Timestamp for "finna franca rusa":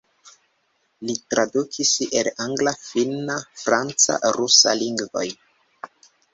2.87-4.77